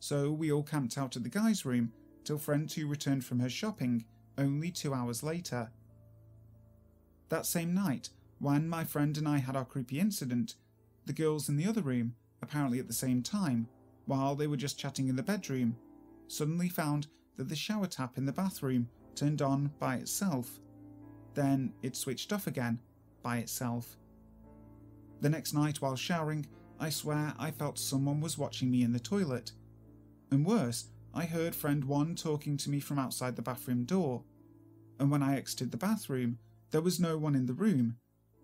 So 0.00 0.32
we 0.32 0.50
all 0.50 0.64
camped 0.64 0.98
out 0.98 1.16
at 1.16 1.22
the 1.22 1.28
guy's 1.28 1.64
room 1.64 1.92
till 2.24 2.38
Friend 2.38 2.68
2 2.68 2.88
returned 2.88 3.24
from 3.24 3.40
her 3.40 3.48
shopping 3.48 4.04
only 4.38 4.70
two 4.70 4.94
hours 4.94 5.22
later. 5.22 5.70
That 7.28 7.46
same 7.46 7.72
night, 7.72 8.10
when 8.38 8.68
my 8.68 8.84
friend 8.84 9.16
and 9.16 9.28
I 9.28 9.38
had 9.38 9.56
our 9.56 9.64
creepy 9.64 10.00
incident, 10.00 10.56
the 11.06 11.12
girls 11.12 11.48
in 11.48 11.56
the 11.56 11.66
other 11.66 11.82
room, 11.82 12.14
apparently 12.42 12.78
at 12.78 12.86
the 12.86 12.92
same 12.92 13.22
time, 13.22 13.68
while 14.06 14.34
they 14.34 14.46
were 14.46 14.56
just 14.56 14.78
chatting 14.78 15.08
in 15.08 15.16
the 15.16 15.22
bedroom, 15.22 15.76
suddenly 16.26 16.68
found 16.68 17.06
that 17.36 17.48
the 17.48 17.56
shower 17.56 17.86
tap 17.86 18.18
in 18.18 18.26
the 18.26 18.32
bathroom 18.32 18.88
turned 19.14 19.40
on 19.40 19.70
by 19.78 19.96
itself. 19.96 20.60
Then 21.34 21.72
it 21.82 21.96
switched 21.96 22.32
off 22.32 22.46
again 22.46 22.80
by 23.22 23.38
itself. 23.38 23.96
The 25.20 25.30
next 25.30 25.54
night, 25.54 25.80
while 25.80 25.96
showering, 25.96 26.46
I 26.80 26.90
swear 26.90 27.32
I 27.38 27.52
felt 27.52 27.78
someone 27.78 28.20
was 28.20 28.36
watching 28.36 28.70
me 28.70 28.82
in 28.82 28.92
the 28.92 28.98
toilet. 28.98 29.52
And 30.30 30.44
worse, 30.44 30.88
I 31.14 31.26
heard 31.26 31.54
friend 31.54 31.84
1 31.84 32.16
talking 32.16 32.56
to 32.56 32.70
me 32.70 32.80
from 32.80 32.98
outside 32.98 33.36
the 33.36 33.42
bathroom 33.42 33.84
door. 33.84 34.24
And 34.98 35.10
when 35.10 35.22
I 35.22 35.36
exited 35.36 35.70
the 35.70 35.76
bathroom, 35.76 36.38
there 36.70 36.80
was 36.80 36.98
no 36.98 37.18
one 37.18 37.34
in 37.34 37.46
the 37.46 37.52
room. 37.52 37.96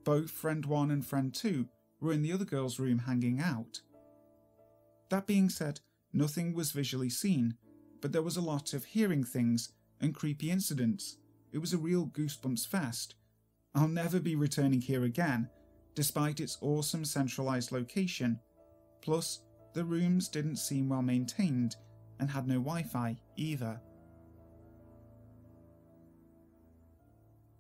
Both 0.04 0.30
friend 0.30 0.64
1 0.64 0.90
and 0.90 1.04
friend 1.04 1.34
2 1.34 1.66
were 2.00 2.12
in 2.12 2.22
the 2.22 2.32
other 2.32 2.44
girl's 2.44 2.78
room 2.78 3.00
hanging 3.00 3.40
out. 3.40 3.80
That 5.10 5.26
being 5.26 5.48
said, 5.48 5.80
nothing 6.12 6.52
was 6.52 6.72
visually 6.72 7.10
seen, 7.10 7.54
but 8.00 8.12
there 8.12 8.22
was 8.22 8.36
a 8.36 8.42
lot 8.42 8.74
of 8.74 8.84
hearing 8.84 9.24
things 9.24 9.72
and 10.00 10.14
creepy 10.14 10.50
incidents. 10.50 11.16
It 11.52 11.58
was 11.58 11.72
a 11.72 11.78
real 11.78 12.06
goosebumps 12.06 12.66
fest. 12.66 13.14
I'll 13.74 13.88
never 13.88 14.20
be 14.20 14.36
returning 14.36 14.80
here 14.80 15.04
again, 15.04 15.48
despite 15.94 16.40
its 16.40 16.58
awesome 16.60 17.04
centralized 17.04 17.72
location. 17.72 18.38
Plus, 19.00 19.40
the 19.72 19.84
rooms 19.84 20.28
didn't 20.28 20.56
seem 20.56 20.88
well 20.88 21.02
maintained 21.02 21.76
and 22.20 22.30
had 22.30 22.46
no 22.46 22.54
Wi 22.54 22.82
Fi 22.82 23.16
either. 23.36 23.80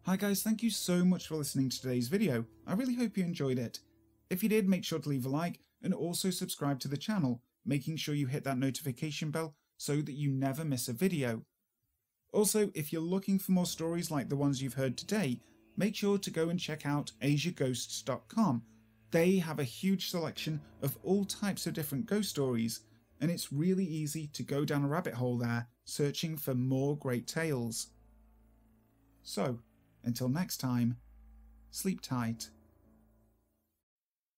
Hi 0.02 0.16
guys, 0.16 0.42
thank 0.42 0.62
you 0.62 0.70
so 0.70 1.04
much 1.04 1.28
for 1.28 1.36
listening 1.36 1.68
to 1.68 1.80
today's 1.80 2.08
video. 2.08 2.44
I 2.66 2.72
really 2.72 2.94
hope 2.94 3.16
you 3.16 3.24
enjoyed 3.24 3.58
it. 3.58 3.80
If 4.30 4.42
you 4.42 4.48
did, 4.48 4.68
make 4.68 4.84
sure 4.84 4.98
to 4.98 5.08
leave 5.08 5.26
a 5.26 5.28
like 5.28 5.60
and 5.82 5.94
also 5.94 6.30
subscribe 6.30 6.80
to 6.80 6.88
the 6.88 6.96
channel, 6.96 7.42
making 7.64 7.96
sure 7.96 8.14
you 8.14 8.26
hit 8.26 8.44
that 8.44 8.58
notification 8.58 9.30
bell 9.30 9.54
so 9.76 9.96
that 9.96 10.12
you 10.12 10.30
never 10.30 10.64
miss 10.64 10.88
a 10.88 10.92
video. 10.92 11.42
Also, 12.32 12.70
if 12.74 12.92
you're 12.92 13.00
looking 13.00 13.38
for 13.38 13.52
more 13.52 13.66
stories 13.66 14.10
like 14.10 14.28
the 14.28 14.36
ones 14.36 14.62
you've 14.62 14.74
heard 14.74 14.96
today, 14.96 15.40
make 15.76 15.94
sure 15.94 16.18
to 16.18 16.30
go 16.30 16.48
and 16.48 16.60
check 16.60 16.84
out 16.84 17.12
asiaghosts.com. 17.22 18.62
They 19.10 19.36
have 19.36 19.58
a 19.58 19.64
huge 19.64 20.10
selection 20.10 20.60
of 20.82 20.98
all 21.02 21.24
types 21.24 21.66
of 21.66 21.72
different 21.72 22.06
ghost 22.06 22.28
stories, 22.28 22.80
and 23.20 23.30
it's 23.30 23.52
really 23.52 23.86
easy 23.86 24.26
to 24.34 24.42
go 24.42 24.64
down 24.64 24.84
a 24.84 24.88
rabbit 24.88 25.14
hole 25.14 25.38
there 25.38 25.68
searching 25.84 26.36
for 26.36 26.54
more 26.54 26.96
great 26.98 27.26
tales. 27.26 27.88
So, 29.22 29.60
until 30.04 30.28
next 30.28 30.58
time, 30.58 30.98
sleep 31.70 32.00
tight. 32.02 32.50